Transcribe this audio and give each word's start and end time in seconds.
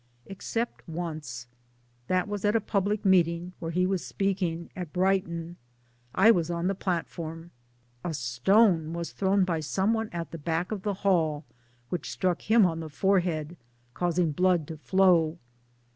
Except 0.25 0.81
once. 0.89 1.45
That 2.07 2.27
was 2.27 2.43
at 2.43 2.55
a 2.55 2.59
public 2.59 3.05
meeting; 3.05 3.53
when 3.59 3.73
he 3.73 3.85
was 3.85 4.03
speaking, 4.03 4.71
at 4.75 4.91
Brighton. 4.91 5.57
I 6.15 6.31
was 6.31 6.49
on 6.49 6.65
the 6.65 6.73
platform. 6.73 7.51
A 8.03 8.15
stone 8.15 8.93
was 8.93 9.11
thrown 9.11 9.43
by 9.43 9.59
some 9.59 9.93
one 9.93 10.09
at 10.11 10.31
the 10.31 10.39
back 10.39 10.71
of 10.71 10.81
the 10.81 10.95
hall, 11.05 11.45
which 11.89 12.09
struck 12.09 12.41
him 12.41 12.65
on 12.65 12.79
the 12.79 12.89
forehead, 12.89 13.57
causing 13.93 14.31
blood 14.31 14.65
to 14.69 14.77
flow. 14.77 15.37